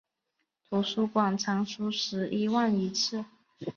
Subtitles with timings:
[0.67, 3.23] 图书馆藏书十一万余册。